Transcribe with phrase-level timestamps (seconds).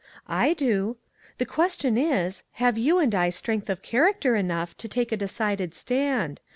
[0.27, 0.97] I do.
[1.37, 5.75] The question is, have you and I strength of character enough to take a decided
[5.75, 6.41] stand.